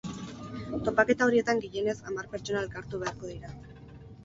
Topaketa 0.87 1.27
horietan 1.27 1.61
gehienez 1.67 1.95
hamar 2.07 2.33
pertsona 2.33 2.65
elkartu 2.65 3.05
beharko 3.07 3.33
dira. 3.37 3.55